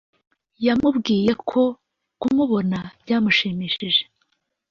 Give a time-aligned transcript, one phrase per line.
[0.65, 1.61] yamubwiye ko
[2.21, 4.03] kumubona byamushimishije